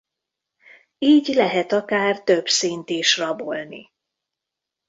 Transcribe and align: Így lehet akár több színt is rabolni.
Így 0.97 1.27
lehet 1.27 1.71
akár 1.71 2.23
több 2.23 2.47
színt 2.47 2.89
is 2.89 3.17
rabolni. 3.17 3.91